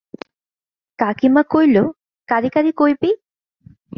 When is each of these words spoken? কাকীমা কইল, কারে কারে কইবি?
কাকীমা 0.99 1.43
কইল, 1.51 1.75
কারে 2.29 2.49
কারে 2.49 2.71
কইবি? 2.79 3.11